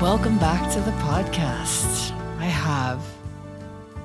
[0.00, 2.12] Welcome back to the podcast.
[2.38, 3.04] I have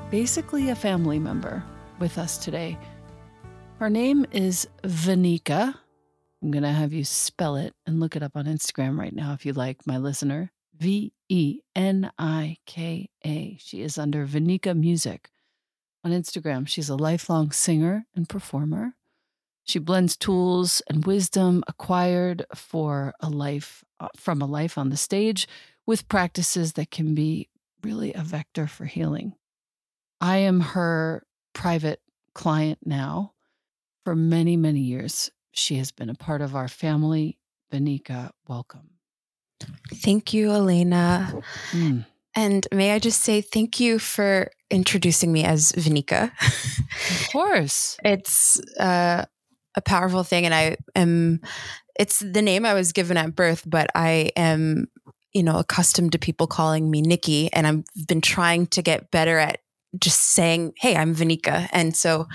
[0.09, 1.63] basically a family member
[1.99, 2.79] with us today.
[3.77, 5.79] Her name is Venika.
[6.41, 9.33] I'm going to have you spell it and look it up on Instagram right now
[9.33, 10.51] if you like, my listener.
[10.75, 13.55] V E N I K A.
[13.61, 15.29] She is under Venika Music
[16.03, 16.67] on Instagram.
[16.67, 18.95] She's a lifelong singer and performer.
[19.63, 24.97] She blends tools and wisdom acquired for a life uh, from a life on the
[24.97, 25.47] stage
[25.85, 27.49] with practices that can be
[27.83, 29.33] really a vector for healing.
[30.21, 32.01] I am her private
[32.33, 33.33] client now.
[34.03, 37.37] For many, many years, she has been a part of our family.
[37.71, 38.89] Venika, welcome.
[39.93, 41.41] Thank you, Elena.
[41.71, 42.05] Mm.
[42.35, 46.31] And may I just say thank you for introducing me as Venika.
[46.41, 47.97] Of course.
[48.03, 49.25] it's uh,
[49.75, 50.45] a powerful thing.
[50.45, 51.39] And I am,
[51.97, 54.87] it's the name I was given at birth, but I am,
[55.33, 57.51] you know, accustomed to people calling me Nikki.
[57.53, 59.59] And I've been trying to get better at
[59.99, 62.27] just saying, "Hey, I'm Venika," and so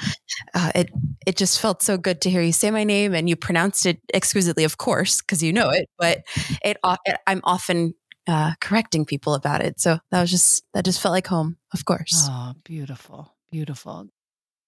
[0.54, 0.90] uh, it
[1.26, 4.00] it just felt so good to hear you say my name, and you pronounced it
[4.14, 5.88] exquisitely, of course, because you know it.
[5.98, 6.22] But
[6.64, 7.94] it, it I'm often
[8.26, 11.84] uh, correcting people about it, so that was just that just felt like home, of
[11.84, 12.26] course.
[12.28, 14.08] Oh, beautiful, beautiful.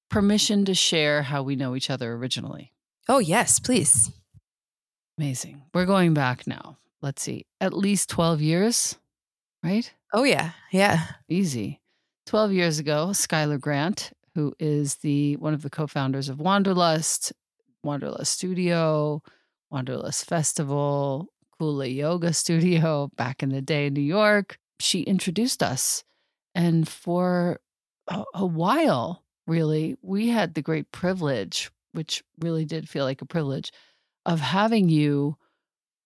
[0.09, 2.73] Permission to share how we know each other originally.
[3.09, 4.11] Oh yes, please.
[5.17, 5.63] Amazing.
[5.75, 6.79] We're going back now.
[7.03, 8.99] Let's see, at least twelve years,
[9.63, 9.93] right?
[10.13, 11.05] Oh yeah, yeah.
[11.29, 11.81] Easy.
[12.27, 17.33] 12 years ago, Schuyler Grant, who is the one of the co-founders of Wanderlust,
[17.83, 19.23] Wanderlust Studio,
[19.71, 21.27] Wanderlust Festival,
[21.61, 26.05] Kula Yoga Studio back in the day in New York, she introduced us.
[26.55, 27.61] And for
[28.09, 33.27] a, a while, really, we had the great privilege, which really did feel like a
[33.27, 33.73] privilege,
[34.27, 35.37] of having you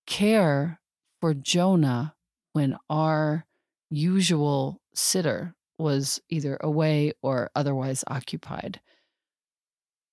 [0.07, 0.81] care
[1.25, 2.15] for Jonah
[2.53, 3.47] when our
[3.89, 8.79] usual sitter was either away or otherwise occupied.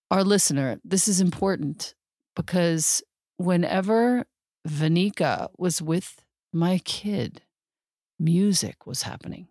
[0.09, 1.95] Our listener, this is important
[2.33, 3.03] because
[3.35, 4.25] whenever
[4.65, 6.23] Venika was with
[6.53, 7.41] my kid,
[8.17, 9.49] music was happening,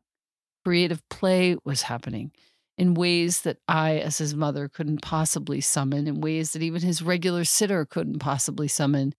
[0.65, 2.33] creative play was happening
[2.79, 7.03] in ways that I, as his mother, couldn't possibly summon, in ways that even his
[7.03, 9.15] regular sitter couldn't possibly summon.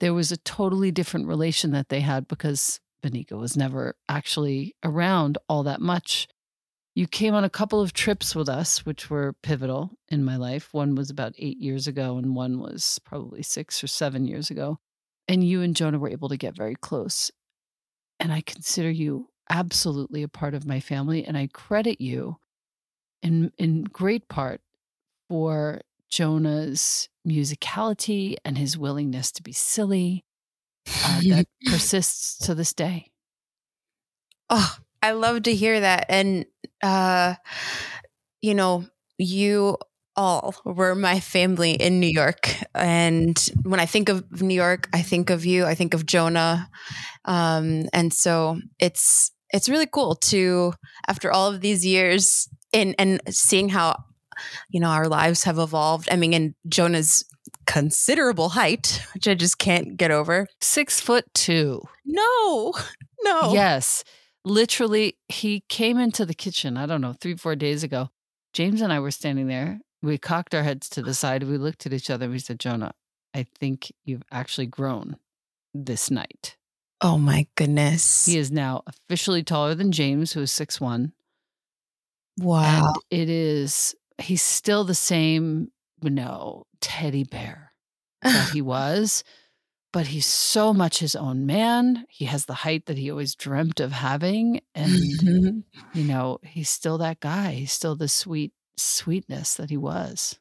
[0.00, 5.38] There was a totally different relation that they had because Venika was never actually around
[5.48, 6.28] all that much.
[6.94, 10.72] You came on a couple of trips with us, which were pivotal in my life.
[10.72, 14.78] One was about eight years ago, and one was probably six or seven years ago.
[15.28, 17.30] And you and Jonah were able to get very close.
[18.18, 21.24] And I consider you absolutely a part of my family.
[21.24, 22.38] And I credit you
[23.22, 24.62] in, in great part
[25.28, 30.24] for Jonah's musicality and his willingness to be silly
[31.04, 33.10] uh, that persists to this day.
[34.48, 36.06] Oh, I love to hear that.
[36.08, 36.46] And,
[36.82, 37.34] uh,
[38.40, 38.86] you know,
[39.18, 39.76] you
[40.16, 42.54] all were my family in New York.
[42.74, 46.70] And when I think of New York, I think of you, I think of Jonah.
[47.24, 50.72] Um, and so it's, it's really cool to,
[51.06, 53.96] after all of these years in, and seeing how,
[54.70, 56.08] you know, our lives have evolved.
[56.10, 57.24] I mean, in Jonah's
[57.66, 60.46] considerable height, which I just can't get over.
[60.60, 61.82] Six foot two.
[62.04, 62.74] No,
[63.22, 63.52] no.
[63.52, 64.04] Yes
[64.46, 68.08] literally, he came into the kitchen, I don't know, three, four days ago.
[68.54, 69.80] James and I were standing there.
[70.02, 71.42] We cocked our heads to the side.
[71.42, 72.24] We looked at each other.
[72.24, 72.94] And we said, Jonah,
[73.34, 75.16] I think you've actually grown
[75.74, 76.56] this night.
[77.02, 78.24] Oh my goodness.
[78.24, 81.12] He is now officially taller than James, who is six one.
[82.38, 82.94] Wow.
[83.10, 85.70] And it is, he's still the same,
[86.02, 87.72] you know, teddy bear
[88.22, 89.24] that he was
[89.96, 92.04] but he's so much his own man.
[92.10, 94.60] He has the height that he always dreamt of having.
[94.74, 95.58] And, mm-hmm.
[95.98, 97.52] you know, he's still that guy.
[97.52, 100.38] He's still the sweet sweetness that he was.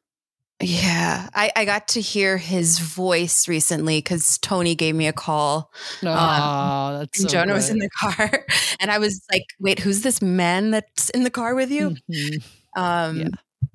[0.61, 5.71] Yeah, I, I got to hear his voice recently because Tony gave me a call.
[6.03, 8.45] Oh, um, that's so Jonah was in the car,
[8.81, 12.81] and I was like, "Wait, who's this man that's in the car with you?" Mm-hmm.
[12.81, 13.27] Um, yeah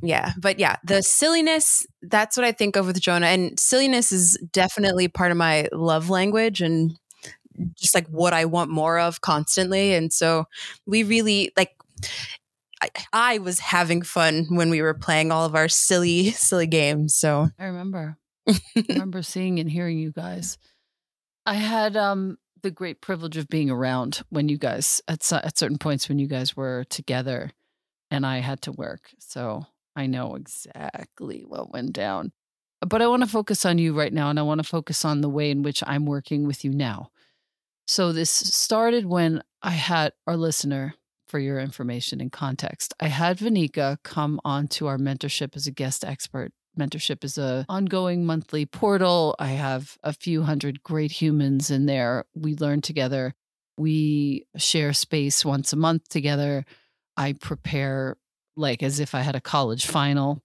[0.02, 4.38] yeah but yeah the silliness that's what i think of with jonah and silliness is
[4.52, 6.98] definitely part of my love language and
[7.74, 10.44] just like what i want more of constantly and so
[10.86, 11.74] we really like
[12.82, 17.14] I, I was having fun when we were playing all of our silly silly games
[17.14, 18.16] so i remember
[18.48, 20.58] i remember seeing and hearing you guys
[21.46, 25.78] i had um the great privilege of being around when you guys at, at certain
[25.78, 27.50] points when you guys were together
[28.10, 29.10] and I had to work.
[29.18, 29.66] So
[29.96, 32.32] I know exactly what went down.
[32.80, 35.20] But I want to focus on you right now, and I want to focus on
[35.20, 37.10] the way in which I'm working with you now.
[37.86, 40.94] So, this started when I had our listener,
[41.26, 45.70] for your information and context, I had Venika come on to our mentorship as a
[45.70, 49.34] guest expert Mentorship is a ongoing monthly portal.
[49.38, 52.24] I have a few hundred great humans in there.
[52.34, 53.34] We learn together.
[53.76, 56.64] We share space once a month together.
[57.16, 58.16] I prepare
[58.56, 60.42] like as if I had a college final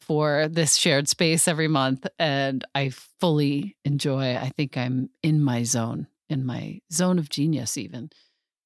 [0.00, 4.36] for this shared space every month and I fully enjoy.
[4.36, 8.10] I think I'm in my zone, in my zone of genius even.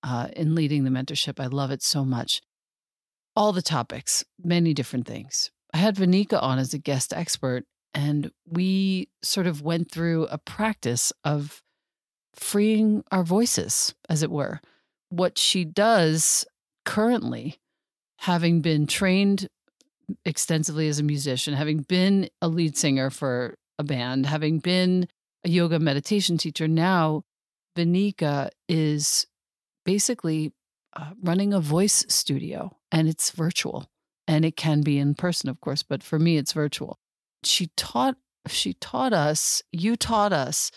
[0.05, 1.39] Uh, in leading the mentorship.
[1.39, 2.43] I love it so much.
[3.37, 5.53] All the topics, many different things.
[5.73, 10.39] I had Venika on as a guest expert, and we sort of went through a
[10.39, 11.63] practice of
[12.35, 14.61] freeing our voices, as it were.
[15.09, 16.45] What she does
[16.85, 17.61] currently,
[18.23, 19.49] having been trained
[20.25, 25.09] extensively as a musician, having been a lead singer for a band, having been
[25.45, 27.25] a yoga meditation teacher, now
[27.75, 29.27] Venika is
[29.85, 30.53] basically
[30.95, 33.91] uh, running a voice studio and it's virtual
[34.29, 37.01] and it can be in person of course but for me it's virtual.
[37.43, 38.15] She taught
[38.47, 40.71] she taught us you taught us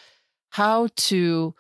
[0.50, 1.54] how to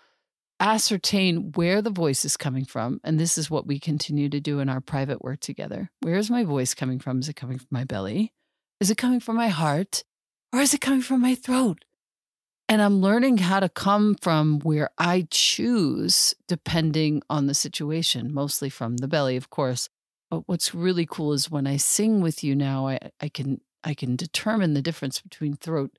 [0.60, 4.60] ascertain where the voice is coming from and this is what we continue to do
[4.60, 5.90] in our private work together.
[6.02, 7.20] Where is my voice coming from?
[7.20, 8.34] Is it coming from my belly?
[8.80, 10.04] Is it coming from my heart?
[10.54, 11.84] Or is it coming from my throat?
[12.68, 18.70] And I'm learning how to come from where I choose, depending on the situation, mostly
[18.70, 19.88] from the belly, of course.
[20.32, 23.94] But what's really cool is when I sing with you now, I, I can I
[23.94, 25.92] can determine the difference between throat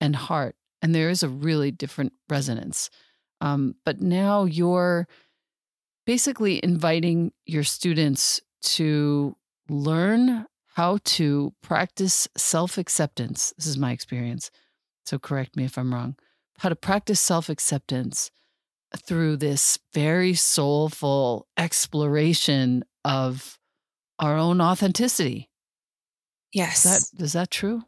[0.00, 2.90] and heart, and there is a really different resonance.
[3.40, 5.08] Um, but now you're
[6.06, 9.36] basically inviting your students to
[9.68, 13.52] learn how to practice self acceptance.
[13.56, 14.50] This is my experience
[15.10, 16.16] so correct me if I'm wrong,
[16.58, 18.30] how to practice self acceptance
[18.96, 23.58] through this very soulful exploration of
[24.20, 25.48] our own authenticity.
[26.52, 26.84] Yes.
[26.84, 27.82] Is that, is that true?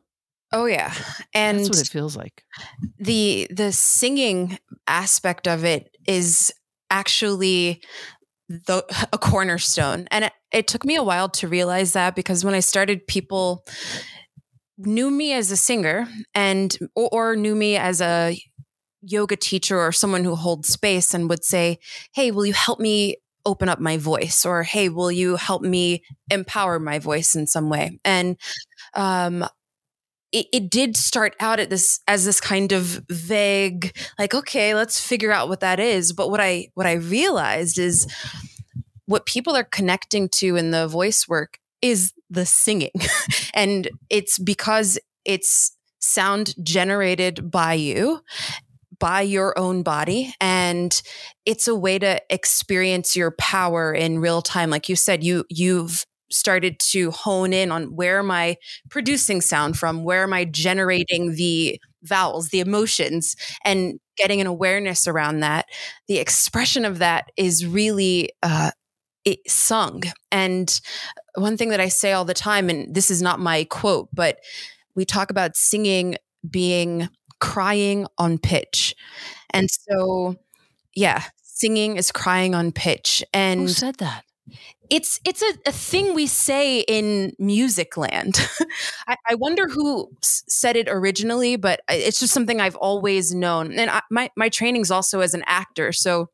[0.53, 0.93] Oh yeah.
[1.35, 2.45] And that's what it feels like.
[2.99, 6.53] The the singing aspect of it is
[6.91, 7.83] actually
[8.49, 10.07] the a cornerstone.
[10.11, 13.65] And it, it took me a while to realize that because when I started people
[14.79, 18.39] knew me as a singer and or, or knew me as a
[19.03, 21.79] yoga teacher or someone who holds space and would say,
[22.15, 23.17] "Hey, will you help me
[23.47, 27.69] open up my voice?" or "Hey, will you help me empower my voice in some
[27.71, 28.37] way?" And
[28.95, 29.47] um,
[30.33, 35.01] it, it, did start out at this as this kind of vague, like, okay, let's
[35.01, 36.13] figure out what that is.
[36.13, 38.07] But what I what I realized is
[39.07, 42.93] what people are connecting to in the voice work is the singing.
[43.55, 48.21] and it's because it's sound generated by you
[48.99, 51.03] by your own body and
[51.45, 56.07] it's a way to experience your power in real time like you said you you've
[56.33, 58.57] started to hone in on where am i
[58.91, 65.07] producing sound from where am i generating the vowels the emotions and getting an awareness
[65.07, 65.67] around that
[66.09, 68.71] the expression of that is really uh,
[69.25, 70.81] it sung and
[71.35, 74.39] one thing that I say all the time, and this is not my quote, but
[74.95, 76.17] we talk about singing
[76.49, 77.09] being
[77.41, 78.95] crying on pitch.
[79.51, 80.37] And so,
[80.95, 83.25] yeah, singing is crying on pitch.
[83.33, 84.25] And who said that?
[84.93, 88.47] It's it's a, a thing we say in music land.
[89.09, 93.73] I, I, wonder who said it originally, but it's just something I've always known.
[93.73, 96.29] And I, my my training's also as an actor, so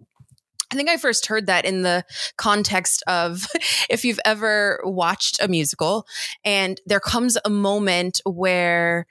[0.73, 2.05] I think I first heard that in the
[2.37, 3.47] context of
[3.89, 6.05] if you've ever watched a musical
[6.45, 9.07] and there comes a moment where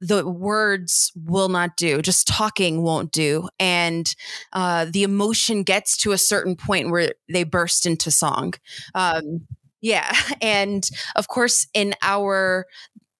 [0.00, 3.48] the words will not do, just talking won't do.
[3.58, 4.14] And
[4.52, 8.54] uh, the emotion gets to a certain point where they burst into song.
[8.94, 9.46] Um,
[9.80, 10.12] yeah.
[10.40, 12.66] And of course, in our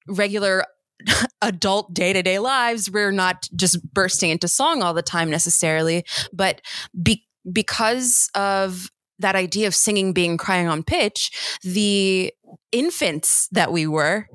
[0.08, 0.64] regular
[1.42, 6.04] adult day to day lives, we're not just bursting into song all the time necessarily,
[6.32, 6.60] but
[7.02, 12.32] be- because of that idea of singing being crying on pitch, the
[12.72, 14.26] infants that we were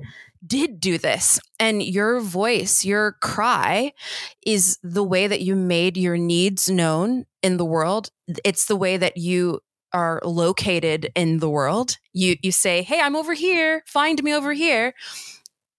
[0.46, 1.40] did do this.
[1.58, 3.92] And your voice, your cry
[4.44, 8.10] is the way that you made your needs known in the world.
[8.44, 9.60] It's the way that you
[9.92, 11.96] are located in the world.
[12.12, 13.82] You you say, "Hey, I'm over here.
[13.86, 14.94] Find me over here."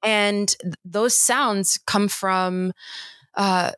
[0.03, 2.73] And th- those sounds come from
[3.35, 3.71] uh,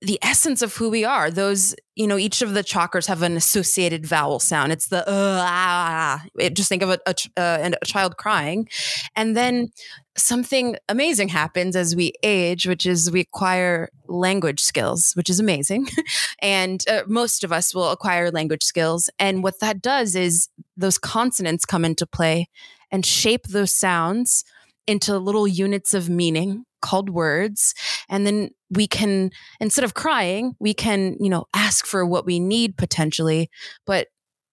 [0.00, 1.30] the essence of who we are.
[1.30, 4.72] Those, you know, each of the chakras have an associated vowel sound.
[4.72, 8.68] It's the uh, ah, it, just think of a, a, uh, a child crying,
[9.16, 9.70] and then
[10.18, 15.88] something amazing happens as we age, which is we acquire language skills, which is amazing.
[16.42, 20.98] and uh, most of us will acquire language skills, and what that does is those
[20.98, 22.48] consonants come into play
[22.90, 24.44] and shape those sounds
[24.86, 27.74] into little units of meaning called words.
[28.08, 32.40] And then we can, instead of crying, we can, you know, ask for what we
[32.40, 33.50] need potentially.
[33.86, 34.08] But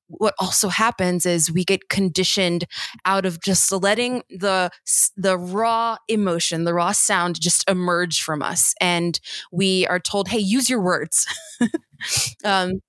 [0.07, 2.65] what also happens is we get conditioned
[3.05, 4.69] out of just letting the
[5.17, 9.19] the raw emotion the raw sound just emerge from us and
[9.51, 11.25] we are told hey use your words.
[12.43, 12.81] Um,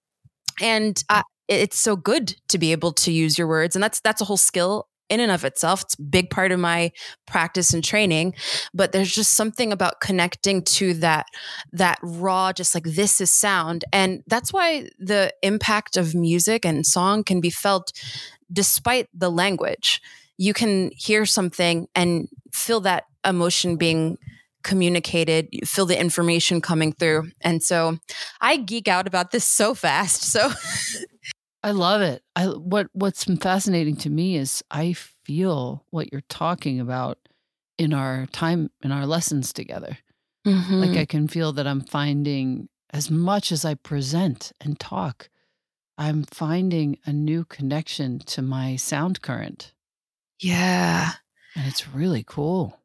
[0.60, 4.20] and uh, it's so good to be able to use your words and that's that's
[4.20, 6.90] a whole skill in and of itself it's a big part of my
[7.26, 8.34] practice and training
[8.74, 11.26] but there's just something about connecting to that
[11.72, 16.86] that raw just like this is sound and that's why the impact of music and
[16.86, 17.92] song can be felt
[18.52, 20.00] despite the language
[20.38, 24.18] you can hear something and feel that emotion being
[24.66, 27.30] communicated, feel the information coming through.
[27.40, 27.98] And so
[28.40, 30.24] I geek out about this so fast.
[30.24, 30.50] So
[31.66, 32.22] I love it.
[32.36, 37.18] I what what's fascinating to me is I feel what you're talking about
[37.76, 39.98] in our time in our lessons together.
[40.46, 40.74] Mm-hmm.
[40.74, 45.28] Like I can feel that I'm finding as much as I present and talk,
[45.98, 49.72] I'm finding a new connection to my sound current.
[50.38, 51.14] Yeah.
[51.56, 52.78] And it's really cool.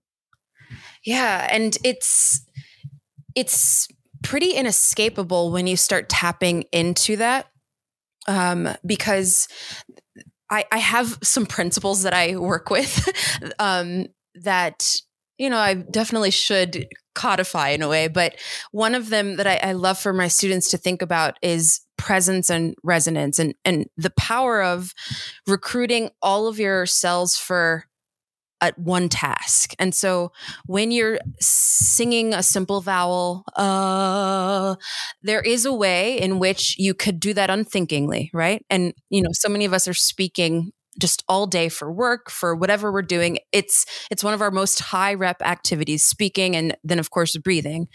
[1.03, 2.47] Yeah, and it's
[3.35, 3.87] it's
[4.23, 7.50] pretty inescapable when you start tapping into that
[8.27, 9.47] um, because
[10.49, 13.09] I, I have some principles that I work with
[13.59, 14.95] um, that
[15.37, 18.07] you know I definitely should codify in a way.
[18.07, 18.35] But
[18.71, 22.49] one of them that I, I love for my students to think about is presence
[22.49, 24.93] and resonance and and the power of
[25.47, 27.85] recruiting all of your cells for
[28.61, 29.73] at one task.
[29.79, 30.31] And so
[30.65, 34.75] when you're singing a simple vowel, uh,
[35.23, 38.63] there is a way in which you could do that unthinkingly, right?
[38.69, 42.53] And, you know, so many of us are speaking just all day for work for
[42.53, 46.99] whatever we're doing it's it's one of our most high rep activities speaking and then
[46.99, 47.87] of course breathing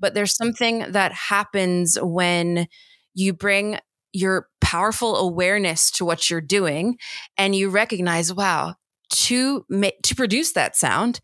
[0.00, 2.66] but there's something that happens when
[3.14, 3.78] you bring
[4.12, 6.96] your powerful awareness to what you're doing
[7.38, 8.74] and you recognize wow
[9.12, 11.20] to make to produce that sound,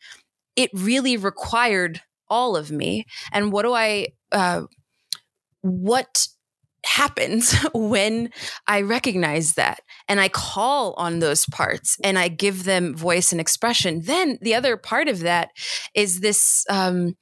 [0.57, 3.07] it really required all of me.
[3.33, 4.63] And what do I uh,
[5.63, 6.29] what
[6.85, 8.31] happens when
[8.67, 13.41] I recognize that and I call on those parts and I give them voice and
[13.41, 14.03] expression.
[14.05, 15.51] Then the other part of that
[15.95, 16.65] is this.
[16.69, 17.17] Um,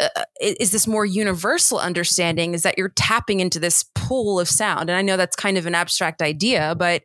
[0.00, 4.88] uh, is this more universal understanding is that you're tapping into this pool of sound
[4.88, 7.02] and i know that's kind of an abstract idea but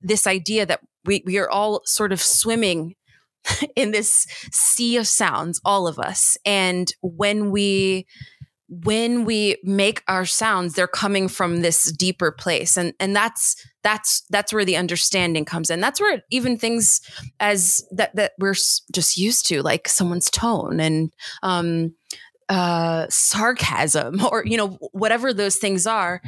[0.00, 2.94] this idea that we, we are all sort of swimming
[3.76, 6.36] in this sea of sounds all of us.
[6.44, 8.06] And when we
[8.72, 12.76] when we make our sounds they're coming from this deeper place.
[12.76, 15.80] And and that's that's that's where the understanding comes in.
[15.80, 17.00] That's where even things
[17.40, 18.54] as that that we're
[18.92, 21.94] just used to like someone's tone and um
[22.50, 26.20] uh, sarcasm or you know whatever those things are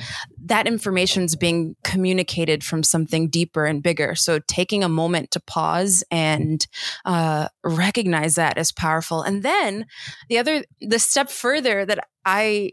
[0.44, 5.40] that information is being communicated from something deeper and bigger so taking a moment to
[5.40, 6.68] pause and
[7.04, 9.84] uh, recognize that is powerful and then
[10.28, 12.70] the other the step further that i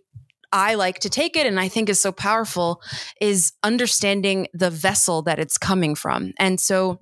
[0.52, 2.82] I like to take it and I think is so powerful
[3.22, 6.34] is understanding the vessel that it's coming from.
[6.40, 6.98] And so,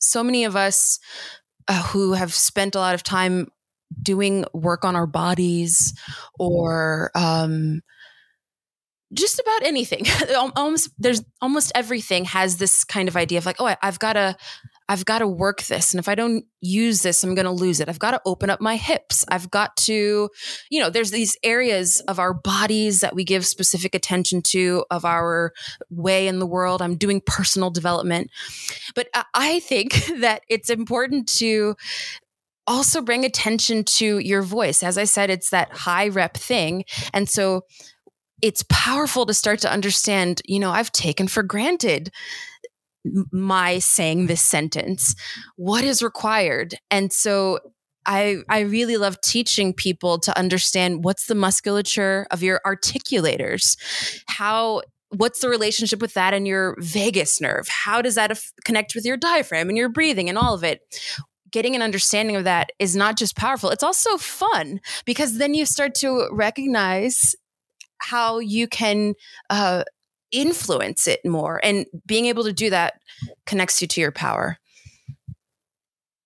[0.00, 0.98] so many of us
[1.68, 3.46] uh, who have spent a lot of time
[4.02, 5.94] doing work on our bodies
[6.38, 7.82] or um,
[9.12, 10.04] just about anything.
[10.56, 14.14] almost there's almost everything has this kind of idea of like, oh, I, I've got
[14.14, 14.36] to
[14.86, 15.94] I've got to work this.
[15.94, 17.88] And if I don't use this, I'm going to lose it.
[17.88, 19.24] I've got to open up my hips.
[19.28, 20.28] I've got to,
[20.70, 25.06] you know, there's these areas of our bodies that we give specific attention to, of
[25.06, 25.52] our
[25.88, 26.82] way in the world.
[26.82, 28.30] I'm doing personal development.
[28.94, 31.76] But I think that it's important to
[32.66, 34.82] also bring attention to your voice.
[34.82, 36.84] As I said, it's that high rep thing.
[37.12, 37.62] And so
[38.42, 42.10] it's powerful to start to understand, you know, I've taken for granted
[43.32, 45.14] my saying this sentence.
[45.56, 46.74] What is required?
[46.90, 47.58] And so
[48.06, 53.78] I I really love teaching people to understand what's the musculature of your articulators.
[54.26, 57.68] How what's the relationship with that and your vagus nerve?
[57.68, 60.80] How does that af- connect with your diaphragm and your breathing and all of it?
[61.54, 65.64] Getting an understanding of that is not just powerful, it's also fun because then you
[65.64, 67.36] start to recognize
[67.98, 69.14] how you can
[69.50, 69.84] uh,
[70.32, 71.60] influence it more.
[71.62, 72.94] And being able to do that
[73.46, 74.58] connects you to your power.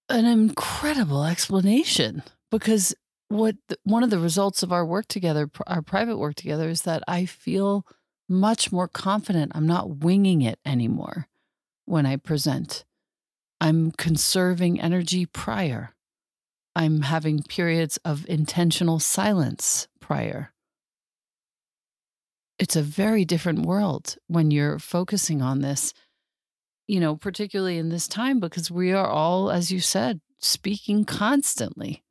[0.09, 2.95] An incredible explanation because
[3.29, 7.03] what one of the results of our work together, our private work together, is that
[7.07, 7.85] I feel
[8.31, 9.53] much more confident.
[9.55, 11.29] I'm not winging it anymore
[11.85, 12.87] when I present.
[13.61, 15.94] I'm conserving energy prior.
[16.77, 20.53] I'm having periods of intentional silence prior.
[22.59, 25.92] It's a very different world when you're focusing on this,
[26.87, 32.05] you know, particularly in this time because we are all, as you said, speaking constantly.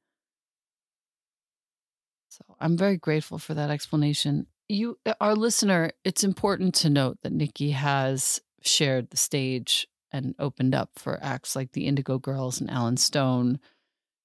[2.30, 4.48] So I'm very grateful for that explanation.
[4.70, 10.36] You, uh, our listener, it's important to note that Nikki has shared the stage and
[10.40, 13.60] opened up for acts like the Indigo Girls and Allen Stone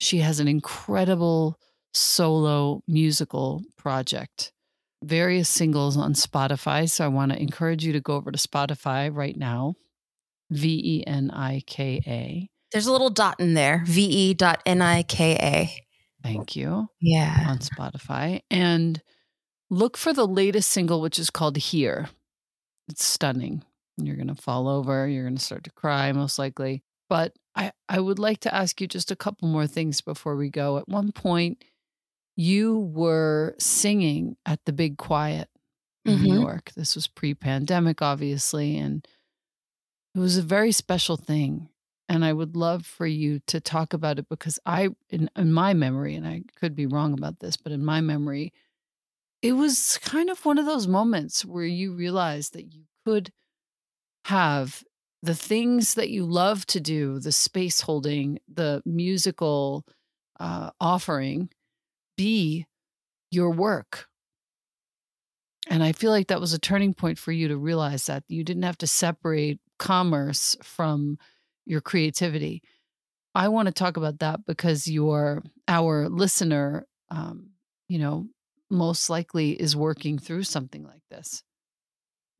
[0.02, 1.60] she has an incredible
[1.94, 4.52] solo musical project,
[5.02, 6.90] various singles on Spotify.
[6.90, 9.74] So I want to encourage you to go over to Spotify right now.
[10.50, 12.48] V E N I K A.
[12.72, 13.84] There's a little dot in there.
[13.86, 15.70] V E dot N I K A.
[16.22, 16.88] Thank you.
[17.00, 17.46] Yeah.
[17.48, 18.40] On Spotify.
[18.50, 19.00] And
[19.70, 22.08] look for the latest single, which is called Here.
[22.88, 23.64] It's stunning.
[23.96, 25.06] You're going to fall over.
[25.06, 26.82] You're going to start to cry, most likely.
[27.08, 30.48] But I, I would like to ask you just a couple more things before we
[30.48, 30.78] go.
[30.78, 31.62] At one point,
[32.36, 35.48] you were singing at the Big Quiet
[36.04, 36.24] in mm-hmm.
[36.24, 36.72] New York.
[36.74, 39.06] This was pre pandemic, obviously, and
[40.14, 41.68] it was a very special thing.
[42.08, 45.72] And I would love for you to talk about it because I, in, in my
[45.72, 48.52] memory, and I could be wrong about this, but in my memory,
[49.40, 53.32] it was kind of one of those moments where you realized that you could
[54.24, 54.82] have
[55.22, 59.84] the things that you love to do, the space holding, the musical
[60.40, 61.48] uh, offering,
[62.16, 62.66] be
[63.30, 64.06] your work.
[65.68, 68.42] And I feel like that was a turning point for you to realize that you
[68.42, 71.18] didn't have to separate commerce from
[71.64, 72.62] your creativity.
[73.34, 77.50] I want to talk about that because your our listener, um,
[77.88, 78.26] you know,
[78.70, 81.42] most likely is working through something like this.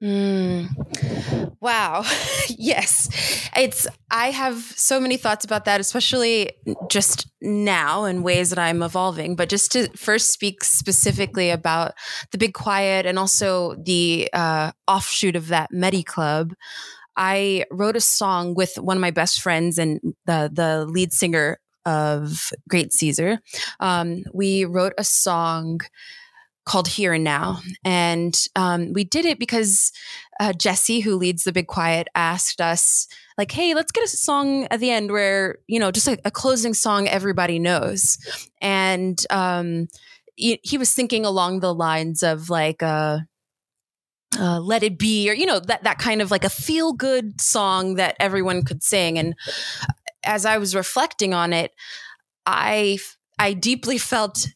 [0.03, 1.57] Mm.
[1.61, 2.05] Wow.
[2.49, 3.09] yes.
[3.57, 6.51] It's, I have so many thoughts about that, especially
[6.88, 9.37] just now in ways that I'm evolving.
[9.37, 11.93] But just to first speak specifically about
[12.33, 16.53] the Big Quiet and also the uh, offshoot of that Medi Club,
[17.17, 21.61] I wrote a song with one of my best friends and the, the lead singer
[21.85, 23.38] of Great Caesar.
[23.79, 25.81] Um, we wrote a song
[26.64, 27.61] called Here and Now.
[27.85, 29.92] And um, we did it because
[30.40, 33.07] uh, Jesse, who leads the Big Quiet, asked us,
[33.38, 36.31] like, hey, let's get a song at the end where, you know, just a, a
[36.31, 38.18] closing song everybody knows.
[38.61, 39.88] And um,
[40.37, 43.20] he, he, was thinking along the lines of like, uh,
[44.38, 47.38] uh, let it be or you know that that kind of like a feel good
[47.38, 49.35] song that everyone could sing and
[50.25, 51.72] as i was reflecting on it
[52.46, 52.96] i
[53.38, 54.48] i deeply felt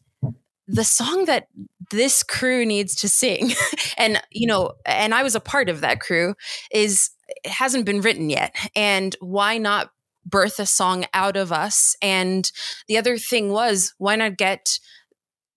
[0.66, 1.48] the song that
[1.90, 3.52] this crew needs to sing.
[3.98, 6.34] And you know and i was a part of that crew
[6.70, 8.54] is it hasn't been written yet.
[8.74, 9.90] And why not
[10.24, 11.96] birth a song out of us?
[12.02, 12.50] And
[12.88, 14.78] the other thing was why not get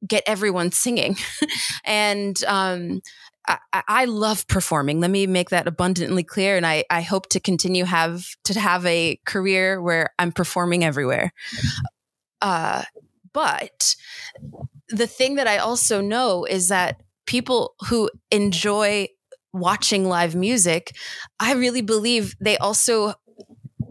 [0.08, 1.18] get everyone singing?
[1.86, 3.02] And um
[3.48, 5.00] I, I, love performing.
[5.00, 8.86] Let me make that abundantly clear, and I, I hope to continue have to have
[8.86, 11.34] a career where I'm performing everywhere.
[12.44, 12.84] Uh,
[13.34, 13.96] but
[14.90, 19.08] the thing that I also know is that people who enjoy
[19.54, 20.96] watching live music,
[21.40, 23.14] I really believe they also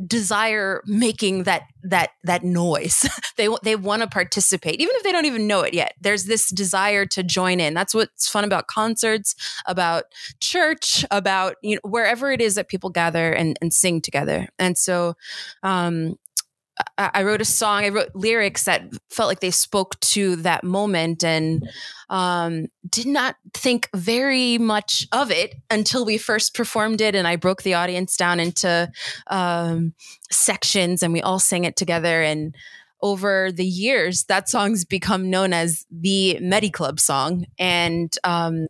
[0.07, 3.05] desire making that that that noise.
[3.37, 5.95] they they want to participate even if they don't even know it yet.
[6.01, 7.75] There's this desire to join in.
[7.75, 9.35] That's what's fun about concerts,
[9.67, 10.05] about
[10.41, 14.49] church, about you know wherever it is that people gather and and sing together.
[14.59, 15.15] And so
[15.63, 16.17] um
[16.99, 21.23] I wrote a song, I wrote lyrics that felt like they spoke to that moment
[21.23, 21.69] and
[22.11, 27.15] um, did not think very much of it until we first performed it.
[27.15, 28.91] And I broke the audience down into
[29.29, 29.95] um,
[30.31, 32.23] sections and we all sang it together.
[32.23, 32.55] And
[33.01, 37.47] over the years, that song's become known as the Medi Club song.
[37.59, 38.67] And um,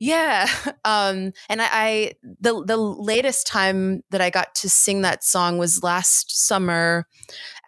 [0.00, 0.48] yeah.
[0.82, 5.58] Um, and I, I, the the latest time that I got to sing that song
[5.58, 7.06] was last summer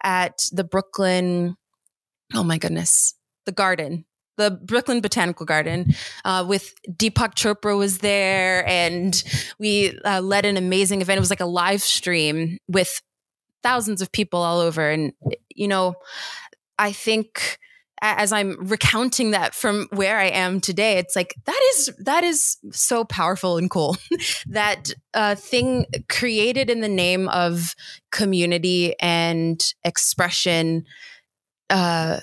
[0.01, 1.55] at the Brooklyn,
[2.33, 3.13] oh my goodness,
[3.45, 4.05] the garden.
[4.37, 5.93] The Brooklyn Botanical Garden,
[6.25, 9.23] uh, with Deepak Chopra was there, and
[9.59, 11.17] we uh, led an amazing event.
[11.17, 12.99] It was like a live stream with
[13.61, 15.13] thousands of people all over, and
[15.53, 15.93] you know,
[16.79, 17.59] I think
[18.03, 22.57] as I'm recounting that from where I am today, it's like that is that is
[22.71, 23.95] so powerful and cool.
[24.47, 27.75] that uh, thing created in the name of
[28.11, 30.85] community and expression
[31.69, 32.19] uh,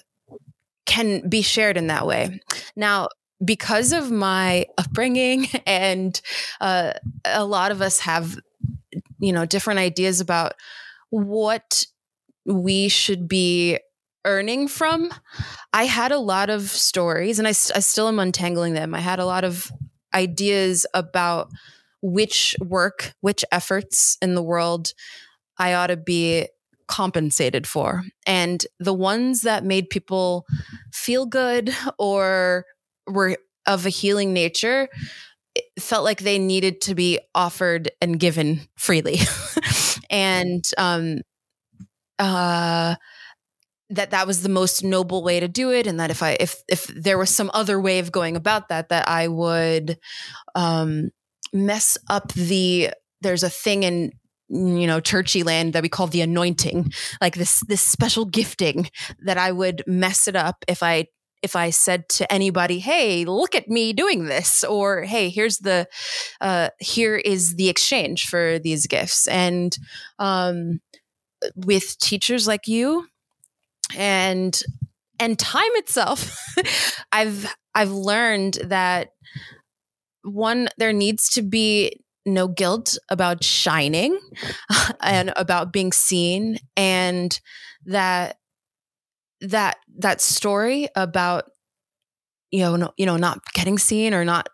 [0.84, 2.40] can be shared in that way.
[2.76, 3.08] Now,
[3.42, 6.20] because of my upbringing, and
[6.60, 6.92] uh,
[7.24, 8.38] a lot of us have,
[9.18, 10.52] you know, different ideas about
[11.08, 11.86] what
[12.44, 13.78] we should be
[14.24, 15.12] earning from,
[15.72, 18.94] I had a lot of stories and I, I still am untangling them.
[18.94, 19.70] I had a lot of
[20.14, 21.48] ideas about
[22.02, 24.92] which work, which efforts in the world
[25.58, 26.48] I ought to be
[26.88, 28.02] compensated for.
[28.26, 30.46] And the ones that made people
[30.92, 32.64] feel good or
[33.06, 34.88] were of a healing nature
[35.78, 39.18] felt like they needed to be offered and given freely.
[40.10, 41.20] and um
[42.18, 42.94] uh
[43.90, 45.86] that that was the most noble way to do it.
[45.86, 48.88] And that if i if if there was some other way of going about that
[48.88, 49.98] that i would
[50.54, 51.10] um
[51.52, 54.12] mess up the there's a thing in
[54.48, 58.90] you know churchy land that we call the anointing like this this special gifting
[59.24, 61.06] that i would mess it up if i
[61.42, 65.86] if i said to anybody hey look at me doing this or hey here's the
[66.40, 69.26] uh here is the exchange for these gifts.
[69.28, 69.76] And
[70.18, 70.80] um
[71.54, 73.06] with teachers like you
[73.96, 74.62] and
[75.18, 76.36] and time itself
[77.12, 79.10] i've i've learned that
[80.22, 84.18] one there needs to be no guilt about shining
[85.00, 87.40] and about being seen and
[87.86, 88.36] that
[89.40, 91.44] that that story about
[92.50, 94.48] you know no, you know not getting seen or not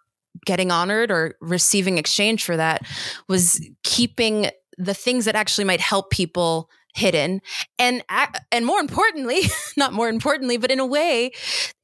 [0.45, 2.83] getting honored or receiving exchange for that
[3.29, 7.41] was keeping the things that actually might help people hidden.
[7.79, 8.03] And
[8.51, 9.43] and more importantly
[9.77, 11.33] not more importantly but in a way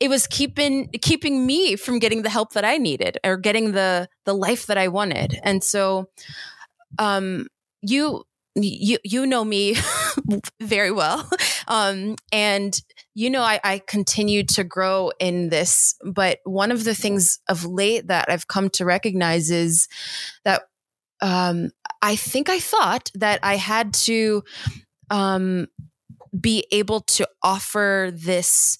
[0.00, 4.08] it was keeping keeping me from getting the help that i needed or getting the
[4.24, 5.38] the life that i wanted.
[5.42, 6.08] And so
[6.98, 7.46] um
[7.82, 9.76] you you you know me
[10.60, 11.28] very well.
[11.68, 12.80] Um and
[13.14, 17.64] you know I, I continue to grow in this but one of the things of
[17.64, 19.88] late that i've come to recognize is
[20.44, 20.62] that
[21.20, 21.70] um
[22.00, 24.42] i think i thought that i had to
[25.12, 25.68] um,
[26.38, 28.78] be able to offer this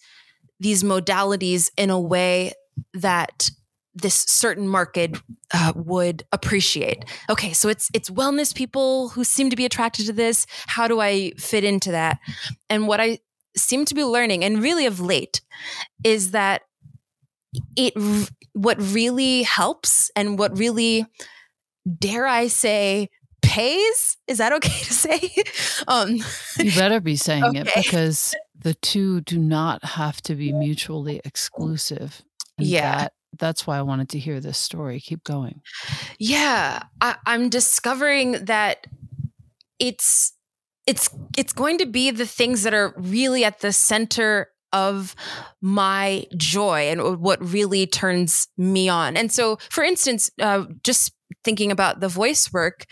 [0.58, 2.52] these modalities in a way
[2.94, 3.50] that
[3.94, 5.16] this certain market
[5.52, 7.04] uh, would appreciate.
[7.28, 10.46] Okay, so it's it's wellness people who seem to be attracted to this.
[10.66, 12.18] How do I fit into that?
[12.70, 13.18] And what I
[13.54, 15.42] seem to be learning, and really of late,
[16.02, 16.62] is that
[17.76, 17.92] it
[18.54, 21.04] what really helps and what really
[21.98, 23.10] dare I say
[23.42, 24.16] pays.
[24.26, 25.30] Is that okay to say?
[25.88, 26.18] um,
[26.58, 27.60] you better be saying okay.
[27.60, 32.22] it because the two do not have to be mutually exclusive.
[32.58, 32.98] yeah.
[32.98, 35.00] That, that's why I wanted to hear this story.
[35.00, 35.62] Keep going.
[36.18, 36.82] Yeah.
[37.00, 38.86] I, I'm discovering that
[39.78, 40.34] it's
[40.86, 45.14] it's it's going to be the things that are really at the center of
[45.60, 49.16] my joy and what really turns me on.
[49.16, 51.12] And so, for instance, uh, just
[51.44, 52.86] thinking about the voice work,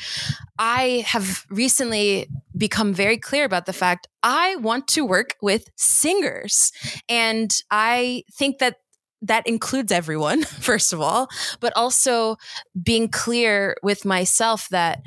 [0.59, 6.73] I have recently become very clear about the fact I want to work with singers.
[7.09, 8.77] And I think that
[9.23, 11.29] that includes everyone, first of all,
[11.61, 12.37] but also
[12.83, 15.01] being clear with myself that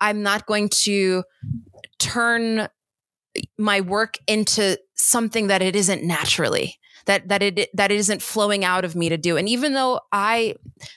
[0.00, 1.24] I'm not going to
[1.98, 2.68] turn
[3.56, 8.64] my work into something that it isn't naturally that that it that it isn't flowing
[8.64, 9.36] out of me to do.
[9.36, 10.54] And even though i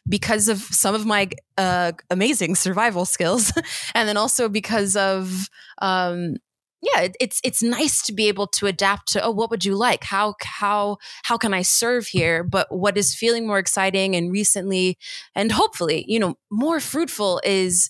[0.08, 3.54] because of some of my uh, amazing survival skills
[3.96, 5.50] and then also because of
[5.82, 6.36] um,
[6.82, 9.76] yeah it, it's it's nice to be able to adapt to oh what would you
[9.76, 10.04] like?
[10.04, 12.44] How how how can i serve here?
[12.44, 14.98] But what is feeling more exciting and recently
[15.36, 17.90] and hopefully you know more fruitful is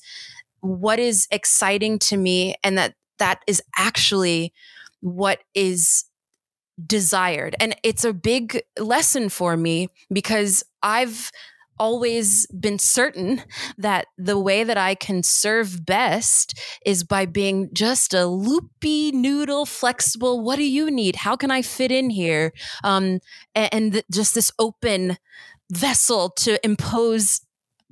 [0.62, 4.54] what is exciting to me and that that is actually
[5.02, 6.06] what is
[6.84, 7.56] desired.
[7.60, 11.32] And it's a big lesson for me because I've
[11.78, 13.42] always been certain
[13.78, 19.66] that the way that I can serve best is by being just a loopy noodle,
[19.66, 20.42] flexible.
[20.42, 21.18] What do you need?
[21.18, 22.54] How can I fit in here?
[22.84, 23.20] Um,
[23.54, 25.18] and, and just this open
[25.72, 27.42] vessel to impose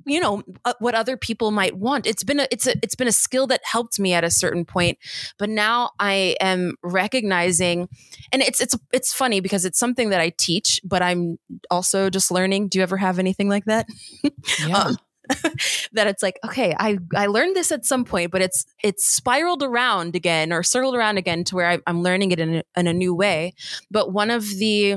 [0.06, 2.06] you know uh, what other people might want.
[2.06, 4.64] It's been a it's a it's been a skill that helped me at a certain
[4.64, 4.98] point
[5.38, 7.88] but now i am recognizing
[8.32, 11.38] and it's it's it's funny because it's something that i teach but i'm
[11.70, 12.68] also just learning.
[12.68, 13.86] Do you ever have anything like that?
[14.66, 14.78] Yeah.
[14.78, 14.96] um,
[15.92, 19.62] that it's like okay i i learned this at some point but it's it's spiraled
[19.62, 22.86] around again or circled around again to where I, am learning it in a, in
[22.86, 23.54] a new way.
[23.90, 24.96] But one of the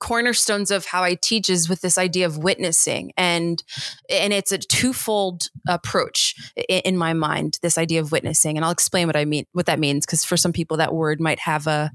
[0.00, 3.12] cornerstones of how I teach is with this idea of witnessing.
[3.16, 3.62] And
[4.10, 6.34] and it's a twofold approach
[6.68, 8.56] in, in my mind this idea of witnessing.
[8.56, 11.20] And I'll explain what I mean what that means because for some people that word
[11.20, 11.90] might have a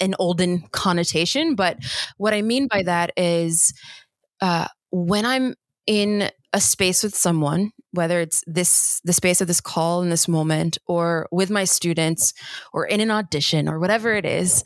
[0.00, 1.54] an olden connotation.
[1.54, 1.78] But
[2.16, 3.72] what I mean by that is
[4.40, 5.54] uh, when I'm
[5.86, 10.28] in a space with someone whether it's this the space of this call in this
[10.28, 12.32] moment or with my students
[12.72, 14.64] or in an audition or whatever it is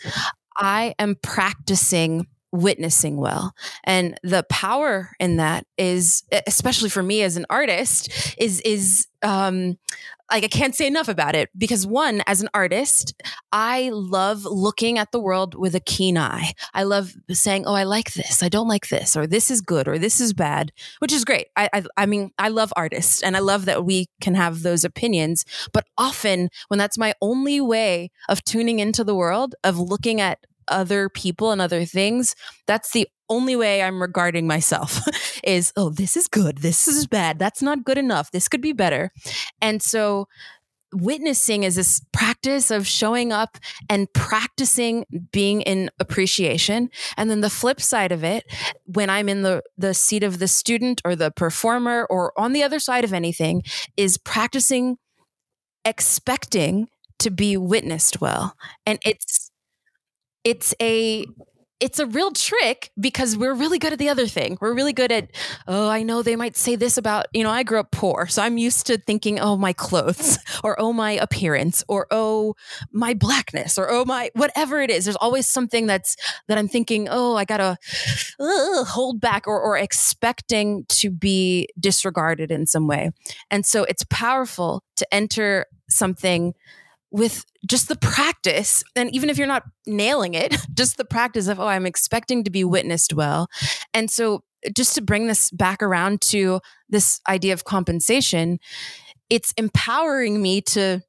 [0.58, 3.54] I am practicing witnessing well.
[3.85, 9.76] And the power in that is, especially for me as an artist, is, is, um,
[10.30, 13.14] like I can't say enough about it because one, as an artist,
[13.52, 16.52] I love looking at the world with a keen eye.
[16.74, 18.42] I love saying, "Oh, I like this.
[18.42, 21.46] I don't like this," or "This is good," or "This is bad," which is great.
[21.56, 24.85] I, I, I mean, I love artists, and I love that we can have those
[24.85, 25.44] opinions.
[25.72, 30.40] But often, when that's my only way of tuning into the world, of looking at
[30.68, 32.35] other people and other things,
[32.66, 35.00] that's the only way I'm regarding myself
[35.44, 36.59] is, oh, this is good.
[36.59, 37.38] This is bad.
[37.38, 38.31] That's not good enough.
[38.31, 39.11] This could be better.
[39.61, 40.29] And so
[40.92, 43.59] witnessing is this practice of showing up
[43.90, 48.44] and practicing being in appreciation and then the flip side of it
[48.87, 52.62] when i'm in the the seat of the student or the performer or on the
[52.62, 53.62] other side of anything
[53.96, 54.96] is practicing
[55.85, 58.55] expecting to be witnessed well
[58.87, 59.50] and it's
[60.46, 61.26] it's a
[61.78, 64.56] it's a real trick because we're really good at the other thing.
[64.62, 65.30] We're really good at,
[65.68, 68.26] oh, I know they might say this about, you know, I grew up poor.
[68.28, 72.54] So I'm used to thinking, oh, my clothes or oh, my appearance or oh,
[72.92, 75.04] my blackness or oh, my whatever it is.
[75.04, 76.16] There's always something that's
[76.48, 77.76] that I'm thinking, oh, I got to
[78.40, 83.11] uh, hold back or, or expecting to be disregarded in some way.
[83.50, 86.54] And so it's powerful to enter something
[87.11, 91.61] with just the practice and even if you're not nailing it just the practice of
[91.61, 93.49] oh i'm expecting to be witnessed well.
[93.95, 98.59] And so uh, just to bring this back around to this idea of compensation
[99.31, 101.01] it's empowering me to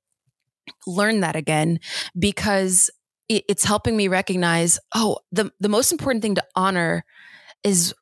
[0.86, 1.80] learn that again
[2.18, 2.90] because
[3.30, 7.04] it's helping me recognize oh the the most important thing to honor
[7.64, 7.94] is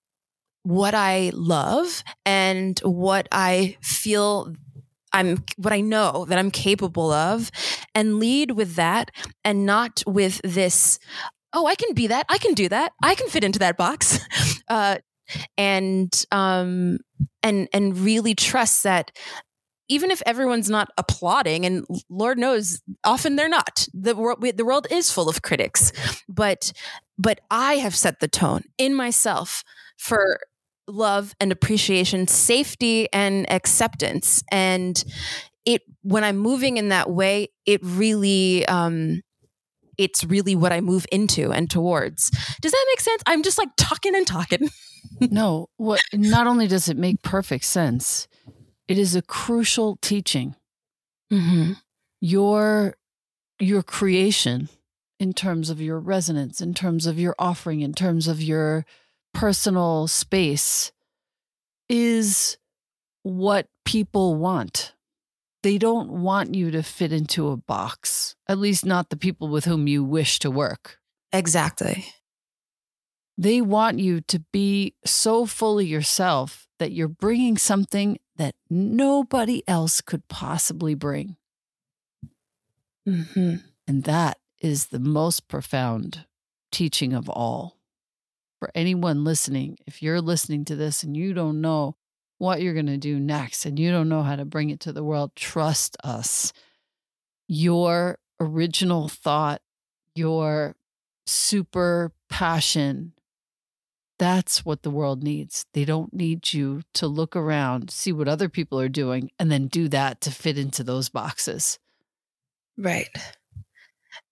[0.64, 4.54] what i love and what i feel
[5.16, 7.50] I'm what I know that I'm capable of
[7.96, 9.12] and lead with that
[9.44, 11.00] and not with this
[11.54, 12.26] oh I can be that.
[12.30, 12.92] I can do that.
[13.02, 14.20] I can fit into that box.
[14.68, 14.98] Uh,
[15.58, 16.98] and um
[17.44, 19.12] and and really trust that
[19.88, 24.88] even if everyone's not applauding and lord knows often they're not the world the world
[24.90, 25.92] is full of critics
[26.28, 26.74] but
[27.18, 29.64] but i have set the tone in myself
[29.98, 30.40] for
[30.88, 34.44] love and appreciation, safety and acceptance.
[34.52, 35.04] And
[35.66, 39.22] it when I'm moving in that way, it really um
[39.98, 42.30] it's really what I move into and towards.
[42.62, 43.24] Does that make sense?
[43.26, 44.70] I'm just like talking and talking.
[45.20, 48.28] no, what not only does it make perfect sense,
[48.88, 50.56] it is a crucial teaching.
[51.32, 51.74] Mm-hmm.
[52.22, 52.96] Your
[53.60, 54.70] your creation
[55.20, 58.86] in terms of your resonance, in terms of your offering, in terms of your
[59.36, 60.92] personal space
[61.90, 62.58] is
[63.24, 64.94] what people want.
[65.62, 69.66] They don't want you to fit into a box, at least not the people with
[69.66, 71.00] whom you wish to work.
[71.34, 72.06] Exactly.
[73.38, 80.02] They want you to be so fully yourself that you're bringing something that nobody else
[80.02, 81.36] could possibly bring.
[83.08, 83.56] Mm-hmm.
[83.88, 86.26] And that is the most profound
[86.72, 87.75] teaching of all
[88.60, 91.96] for anyone listening, if you're listening to this and you don't know
[92.38, 94.94] what you're going to do next and you don't know how to bring it to
[94.94, 96.52] the world, trust us.
[97.48, 99.62] Your original thought,
[100.16, 100.76] your
[101.26, 103.14] super passion,
[104.18, 105.66] that's what the world needs.
[105.74, 109.68] They don't need you to look around, see what other people are doing, and then
[109.68, 111.80] do that to fit into those boxes.
[112.78, 113.10] Right.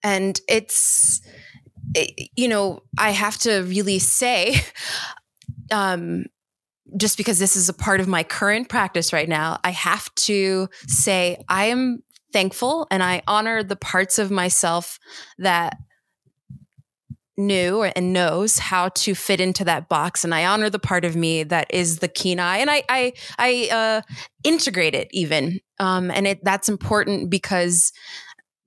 [0.01, 1.21] And it's,
[2.36, 4.56] you know, I have to really say,
[5.71, 6.25] um,
[6.97, 10.69] just because this is a part of my current practice right now, I have to
[10.88, 14.99] say I am thankful and I honor the parts of myself
[15.38, 15.77] that
[17.38, 20.23] knew and knows how to fit into that box.
[20.23, 22.58] And i honor the part of me that is the keen eye.
[22.58, 24.01] And i i i uh
[24.43, 25.60] integrate it even.
[25.79, 27.91] Um and it that's important because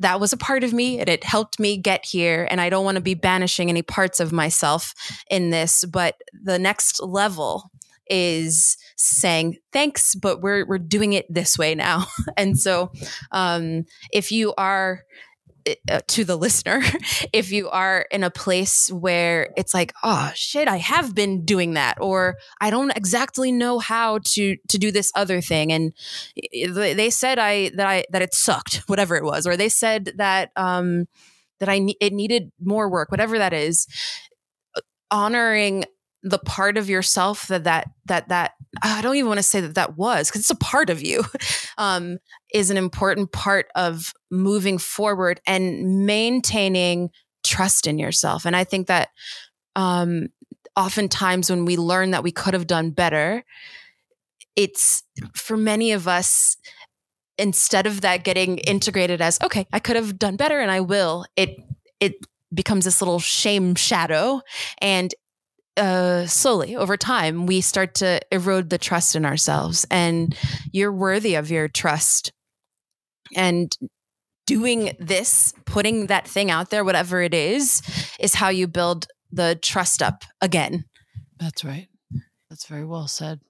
[0.01, 2.47] that was a part of me and it helped me get here.
[2.51, 4.94] And I don't want to be banishing any parts of myself
[5.31, 7.71] in this, but the next level
[8.09, 12.07] is saying thanks, but we're we're doing it this way now.
[12.37, 12.92] and so,
[13.33, 15.03] um, if you are
[15.90, 16.81] Uh, to the listener
[17.33, 21.75] if you are in a place where it's like oh shit i have been doing
[21.75, 25.92] that or i don't exactly know how to to do this other thing and
[26.37, 29.69] eh, eh, they said i that i that it sucked whatever it was or they
[29.69, 31.06] said that um
[31.58, 33.88] that i it needed more work whatever that is
[35.10, 35.85] honoring
[36.27, 38.52] the part of yourself that that that that
[38.83, 41.24] I don't even want to say that that was because it's a part of you
[41.79, 42.18] um,
[42.52, 47.10] is an important part of moving forward and maintaining
[47.44, 48.44] trust in yourself.
[48.44, 49.10] And I think that
[49.77, 50.27] um,
[50.74, 53.44] oftentimes when we learn that we could have done better,
[54.56, 55.04] it's
[55.35, 56.56] for many of us,
[57.38, 61.24] instead of that getting integrated as, okay, I could have done better and I will,
[61.37, 61.56] it,
[62.00, 62.14] it
[62.52, 64.40] becomes this little shame shadow.
[64.81, 65.14] And
[65.77, 69.87] uh, slowly over time, we start to erode the trust in ourselves.
[69.90, 70.37] And
[70.72, 72.33] you're worthy of your trust.
[73.35, 73.77] And
[74.46, 77.83] doing this, putting that thing out there, whatever it is,
[78.20, 80.85] is how you build the trust up again.
[81.38, 81.88] That's right.
[82.48, 83.40] That's very well said.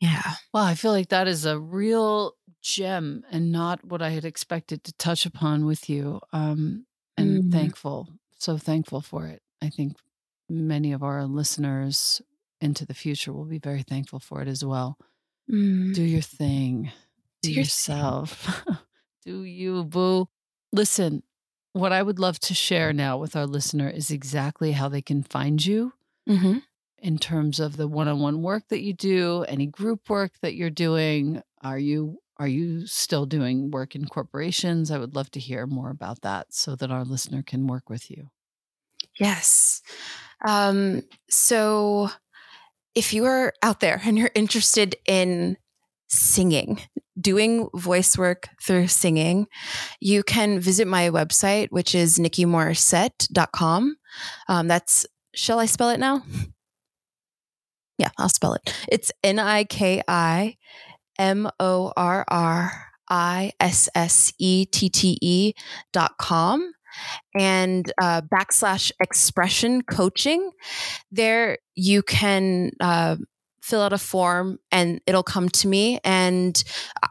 [0.00, 0.34] Yeah.
[0.52, 4.84] Well, I feel like that is a real gem and not what I had expected
[4.84, 6.20] to touch upon with you.
[6.32, 7.52] Um, and mm.
[7.52, 8.08] thankful,
[8.38, 9.42] so thankful for it.
[9.62, 9.96] I think
[10.50, 12.20] many of our listeners
[12.60, 14.98] into the future will be very thankful for it as well.
[15.50, 15.94] Mm.
[15.94, 16.92] Do your thing.
[17.42, 18.64] Do, Do yourself.
[19.24, 20.28] Do you, boo.
[20.72, 21.22] Listen,
[21.72, 25.22] what I would love to share now with our listener is exactly how they can
[25.22, 25.92] find you
[26.28, 26.58] mm-hmm.
[26.98, 31.42] in terms of the one-on-one work that you do, any group work that you're doing.
[31.62, 34.90] Are you are you still doing work in corporations?
[34.90, 38.10] I would love to hear more about that so that our listener can work with
[38.10, 38.30] you.
[39.20, 39.82] Yes.
[40.46, 42.08] Um, so
[42.94, 45.58] if you are out there and you're interested in
[46.08, 46.80] singing,
[47.20, 49.46] doing voice work through singing,
[50.00, 53.96] you can visit my website, which is nikimorrissette.com.
[54.48, 56.22] Um, that's, shall I spell it now?
[57.98, 58.74] Yeah, I'll spell it.
[58.90, 60.56] It's N I K I
[61.18, 65.52] M O R R I S S E T T E
[65.92, 66.72] dot com
[67.34, 70.50] and uh, backslash expression coaching.
[71.10, 73.16] There you can uh,
[73.62, 76.00] fill out a form and it'll come to me.
[76.04, 76.62] And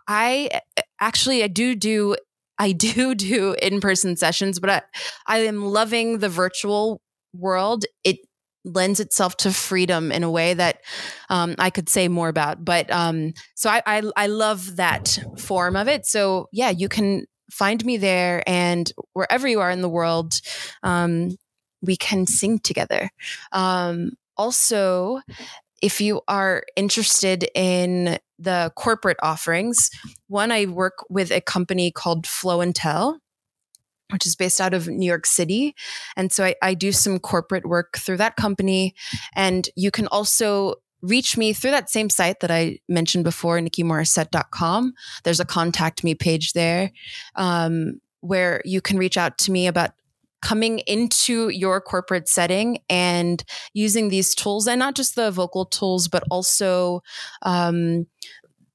[0.08, 0.62] I
[1.00, 2.16] actually, I do do.
[2.62, 4.82] I do do in person sessions, but I,
[5.28, 7.02] I am loving the virtual
[7.34, 7.86] world.
[8.04, 8.18] It
[8.66, 10.82] lends itself to freedom in a way that
[11.30, 12.66] um, I could say more about.
[12.66, 16.06] But um, so I, I, I love that form of it.
[16.06, 20.42] So yeah, you can find me there, and wherever you are in the world,
[20.84, 21.38] um,
[21.82, 23.10] we can sing together.
[23.52, 25.22] Um, also,
[25.82, 29.90] if you are interested in the corporate offerings,
[30.28, 33.20] one, I work with a company called Flow and Tell,
[34.12, 35.76] which is based out of New York City.
[36.16, 38.96] And so I, I do some corporate work through that company.
[39.36, 44.94] And you can also reach me through that same site that I mentioned before, nikimorrissette.com.
[45.24, 46.92] There's a contact me page there
[47.36, 49.92] um, where you can reach out to me about
[50.42, 53.44] coming into your corporate setting and
[53.74, 57.02] using these tools and not just the vocal tools but also
[57.42, 58.08] um,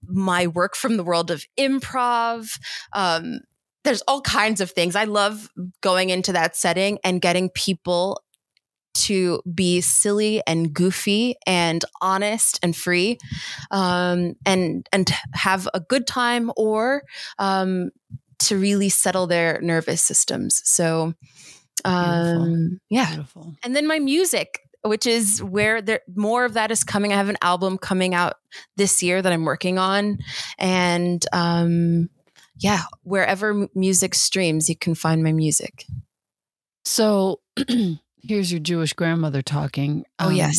[0.06, 2.58] my work from the world of improv
[2.92, 3.40] um,
[3.82, 5.48] there's all kinds of things i love
[5.80, 8.22] going into that setting and getting people
[8.94, 13.18] to be silly and goofy and honest and free
[13.70, 17.02] um, and and have a good time or
[17.38, 17.90] um,
[18.38, 21.14] to really settle their nervous systems so
[21.84, 23.10] um, yeah.
[23.10, 23.54] Beautiful.
[23.62, 27.12] And then my music, which is where there more of that is coming.
[27.12, 28.34] I have an album coming out
[28.76, 30.18] this year that I'm working on,
[30.58, 32.08] and um,
[32.58, 35.84] yeah, wherever music streams, you can find my music.
[36.84, 37.40] So
[38.26, 40.04] here's your Jewish grandmother talking.
[40.18, 40.58] Oh um, yes.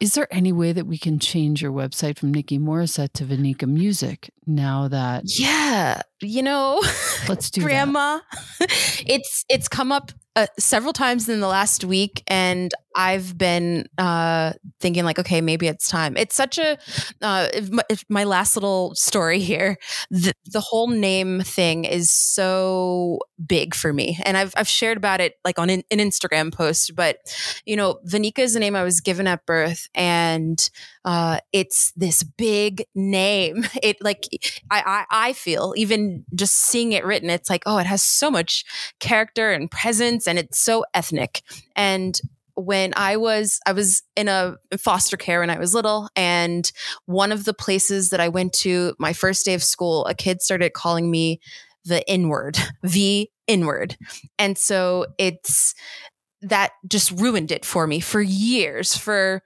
[0.00, 3.66] Is there any way that we can change your website from Niki Morrissette to Venika
[3.66, 6.82] Music now that Yeah, you know,
[7.28, 8.20] let's do grandma.
[8.60, 14.52] it's it's come up uh, several times in the last week and I've been uh,
[14.80, 16.16] thinking like, okay, maybe it's time.
[16.16, 16.78] It's such a
[17.22, 19.76] uh, if my, if my, last little story here.
[20.10, 25.20] The, the, whole name thing is so big for me, and I've I've shared about
[25.20, 26.94] it like on an, an Instagram post.
[26.94, 27.18] But
[27.64, 30.70] you know, Venika is the name I was given at birth, and
[31.04, 33.64] uh, it's this big name.
[33.82, 34.26] It like
[34.70, 38.30] I, I I feel even just seeing it written, it's like oh, it has so
[38.30, 38.64] much
[38.98, 41.42] character and presence, and it's so ethnic.
[41.76, 42.18] And
[42.54, 46.70] when I was I was in a foster care when I was little and
[47.06, 50.40] one of the places that I went to my first day of school a kid
[50.40, 51.40] started calling me
[51.84, 53.96] the inward the inward
[54.38, 55.74] and so it's
[56.48, 59.42] that just ruined it for me for years for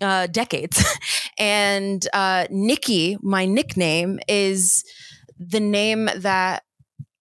[0.00, 0.84] uh, decades
[1.38, 4.84] and uh, Nikki my nickname is
[5.38, 6.62] the name that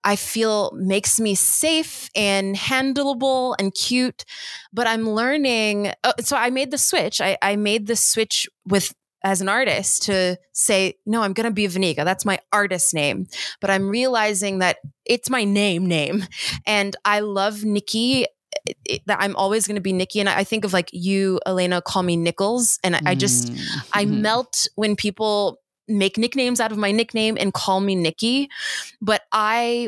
[0.03, 4.23] I feel makes me safe and handleable and cute.
[4.71, 5.91] But I'm learning.
[6.01, 7.19] Uh, so I made the switch.
[7.19, 11.51] I, I made the switch with as an artist to say, no, I'm going to
[11.51, 12.05] be Venika.
[12.05, 13.27] That's my artist name.
[13.59, 16.25] But I'm realizing that it's my name name.
[16.65, 18.27] And I love Nikki
[19.05, 20.19] that I'm always going to be Nikki.
[20.19, 22.79] And I think of like you, Elena, call me Nichols.
[22.83, 23.79] And I, I just, mm-hmm.
[23.93, 28.49] I melt when people make nicknames out of my nickname and call me Nikki.
[29.01, 29.87] But I,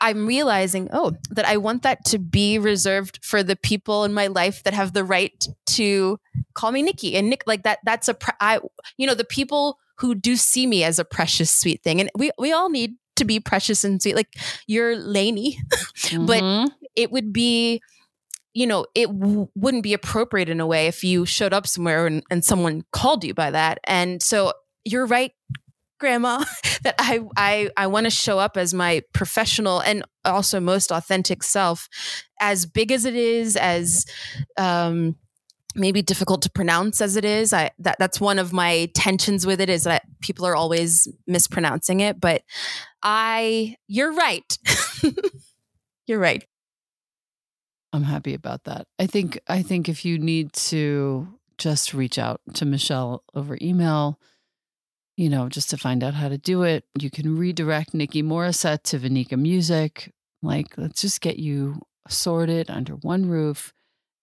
[0.00, 4.26] I'm realizing, oh, that I want that to be reserved for the people in my
[4.26, 6.18] life that have the right to
[6.54, 7.44] call me Nikki and Nick.
[7.46, 8.60] Like that, that's a, pre- I,
[8.98, 12.00] you know, the people who do see me as a precious, sweet thing.
[12.00, 14.16] And we, we all need to be precious and sweet.
[14.16, 14.34] Like
[14.66, 16.26] you're Lainey, mm-hmm.
[16.26, 17.80] but it would be,
[18.56, 22.06] you know, it w- wouldn't be appropriate in a way if you showed up somewhere
[22.06, 23.78] and, and someone called you by that.
[23.84, 25.32] And so you're right,
[26.00, 26.42] grandma,
[26.82, 31.42] that I I I want to show up as my professional and also most authentic
[31.42, 31.86] self,
[32.40, 34.06] as big as it is, as
[34.56, 35.16] um
[35.74, 37.52] maybe difficult to pronounce as it is.
[37.52, 42.00] I that that's one of my tensions with it is that people are always mispronouncing
[42.00, 42.40] it, but
[43.02, 44.58] I you're right.
[46.06, 46.42] you're right.
[47.96, 48.86] I'm happy about that.
[48.98, 54.20] I think I think if you need to just reach out to Michelle over email,
[55.16, 58.82] you know, just to find out how to do it, you can redirect Niki Morrissette
[58.84, 60.12] to Venika Music.
[60.42, 63.72] Like, let's just get you sorted under one roof,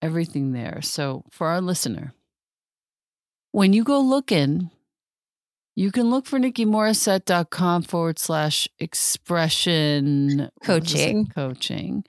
[0.03, 0.79] everything there.
[0.83, 2.13] So, for our listener,
[3.53, 4.69] when you go looking,
[5.75, 11.25] you can look for Nikki nikimorrissette.com forward slash expression coaching.
[11.25, 12.03] Coaching.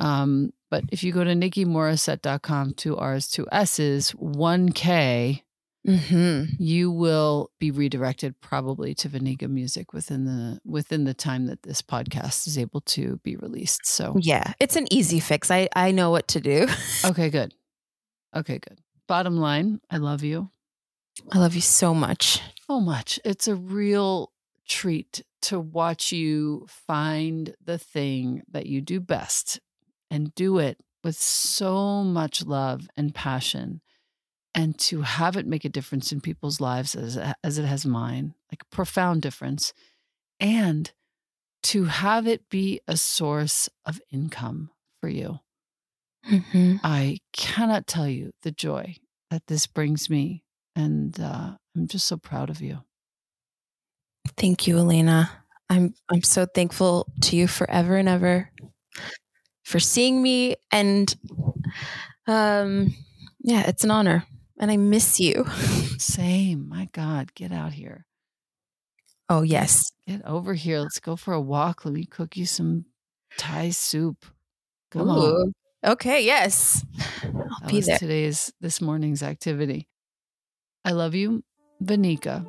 [0.00, 5.40] Um, but if you go to nikimorrissette.com, two R's, two S's, 1K,
[5.88, 6.44] mm-hmm.
[6.58, 11.80] you will be redirected probably to Venika music within the within the time that this
[11.80, 13.86] podcast is able to be released.
[13.86, 15.50] So yeah, it's an easy fix.
[15.50, 16.66] I, I know what to do.
[17.06, 17.54] okay, good.
[18.36, 18.78] Okay, good.
[19.08, 20.50] Bottom line, I love you.
[21.32, 22.42] I love you so much.
[22.66, 23.18] So much.
[23.24, 24.30] It's a real
[24.68, 29.60] treat to watch you find the thing that you do best
[30.10, 33.80] and do it with so much love and passion
[34.54, 38.34] and to have it make a difference in people's lives as, as it has mine,
[38.50, 39.74] like a profound difference,
[40.40, 40.92] and
[41.62, 45.40] to have it be a source of income for you.
[46.30, 46.76] Mm-hmm.
[46.82, 48.96] I cannot tell you the joy
[49.30, 50.42] that this brings me.
[50.74, 52.78] And uh, I'm just so proud of you.
[54.36, 55.30] Thank you, Elena.
[55.68, 58.50] I'm I'm so thankful to you forever and ever
[59.66, 61.14] for seeing me and
[62.28, 62.94] um
[63.40, 64.24] yeah, it's an honor
[64.58, 65.44] and I miss you.
[65.98, 66.68] Same.
[66.68, 68.06] My God, get out here.
[69.28, 69.92] Oh, yes.
[70.06, 70.80] Get over here.
[70.80, 71.84] Let's go for a walk.
[71.84, 72.86] Let me cook you some
[73.38, 74.24] Thai soup.
[74.90, 75.12] Come Ooh.
[75.12, 75.52] on.
[75.84, 76.84] Okay, yes.
[77.34, 77.98] I'll that be there.
[77.98, 79.88] Today's this morning's activity.
[80.84, 81.42] I love you,
[81.80, 82.46] Venika.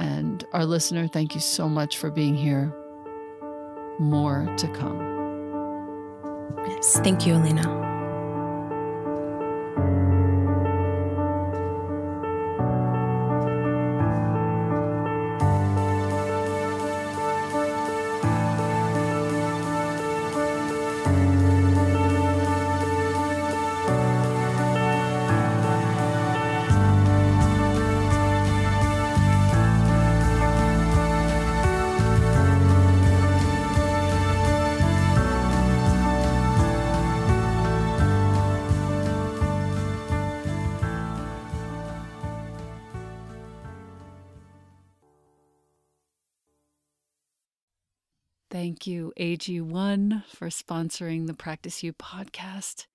[0.00, 2.74] And our listener, thank you so much for being here.
[3.98, 5.15] More to come.
[6.66, 7.00] Yes.
[7.00, 7.95] Thank you, Elena.
[49.36, 52.86] AG1, for sponsoring the Practice You podcast.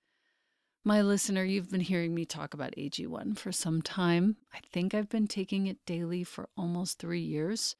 [0.83, 4.37] My listener, you've been hearing me talk about AG1 for some time.
[4.51, 7.75] I think I've been taking it daily for almost three years.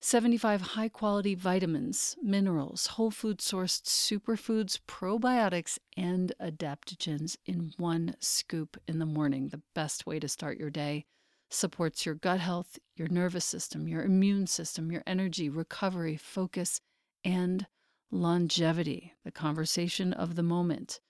[0.00, 8.76] 75 high quality vitamins, minerals, whole food sourced superfoods, probiotics, and adaptogens in one scoop
[8.86, 9.48] in the morning.
[9.48, 11.06] The best way to start your day
[11.50, 16.80] supports your gut health, your nervous system, your immune system, your energy, recovery, focus,
[17.24, 17.66] and
[18.10, 21.00] longevity, the conversation of the moment.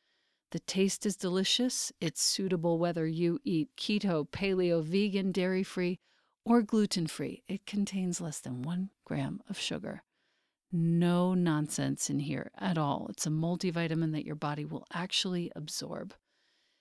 [0.53, 1.93] The taste is delicious.
[2.01, 5.99] It's suitable whether you eat keto, paleo, vegan, dairy free,
[6.45, 7.43] or gluten free.
[7.49, 10.03] It contains less than one gram of sugar.
[10.71, 13.07] No nonsense in here at all.
[13.11, 16.15] It's a multivitamin that your body will actually absorb.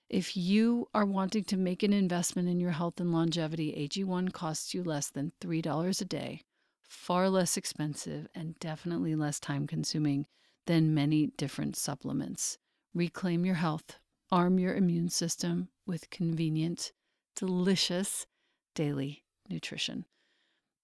[0.10, 4.74] If you are wanting to make an investment in your health and longevity, AG1 costs
[4.74, 6.42] you less than $3 a day,
[6.92, 10.26] far less expensive, and definitely less time consuming
[10.68, 12.58] than many different supplements.
[12.94, 13.98] Reclaim your health,
[14.30, 16.92] arm your immune system with convenient,
[17.34, 18.28] delicious,
[18.76, 20.04] daily nutrition.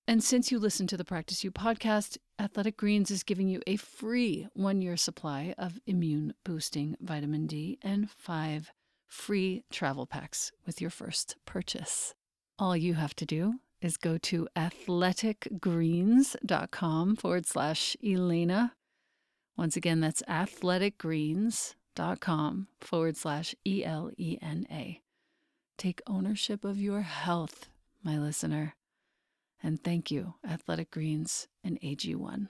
[0.07, 3.75] And since you listen to the Practice You podcast, Athletic Greens is giving you a
[3.75, 8.71] free one year supply of immune boosting vitamin D and five
[9.09, 12.13] free travel packs with your first purchase.
[12.57, 18.73] All you have to do is go to athleticgreens.com forward slash Elena.
[19.55, 25.01] Once again, that's athleticgreens.com forward slash E L E N A.
[25.77, 27.69] Take ownership of your health,
[28.03, 28.75] my listener.
[29.61, 32.47] And thank you, Athletic Greens and AG1.